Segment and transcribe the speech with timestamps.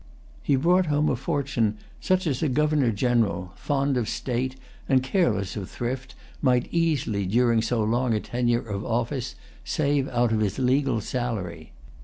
[0.41, 4.55] He brought home a fortune such as a Governor General, fond of state
[4.89, 10.31] and careless of thrift, might easily, during so long a tenure of office, save out
[10.31, 11.71] of his legal salary.